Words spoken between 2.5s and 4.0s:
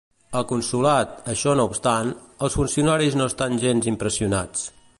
funcionaris no estan gens